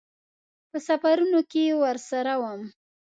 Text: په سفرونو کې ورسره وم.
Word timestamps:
په 0.69 0.77
سفرونو 0.87 1.39
کې 1.51 1.65
ورسره 1.83 2.33
وم. 2.41 2.61